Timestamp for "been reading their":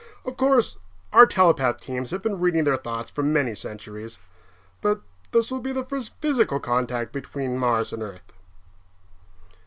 2.23-2.75